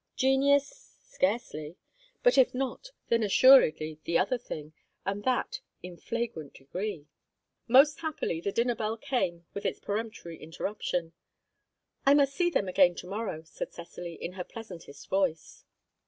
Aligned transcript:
Genius 0.15 0.95
scarcely. 1.03 1.77
And 2.25 2.35
if 2.39 2.55
not, 2.55 2.89
then 3.09 3.21
assuredly 3.21 3.99
the 4.05 4.17
other 4.17 4.39
thing, 4.39 4.73
and 5.05 5.23
that 5.25 5.59
in 5.83 5.95
flagrant 5.95 6.55
degree. 6.55 7.05
Most 7.67 7.99
happily, 7.99 8.41
the 8.41 8.51
dinner 8.51 8.73
bell 8.73 8.97
came 8.97 9.45
with 9.53 9.63
its 9.63 9.79
peremptory 9.79 10.41
interruption. 10.41 11.13
"I 12.03 12.15
must 12.15 12.33
see 12.33 12.49
them 12.49 12.67
again 12.67 12.95
to 12.95 13.05
morrow," 13.07 13.43
said 13.43 13.73
Cecily, 13.73 14.15
in 14.15 14.31
her 14.31 14.43
pleasantest 14.43 15.07
voice. 15.07 15.65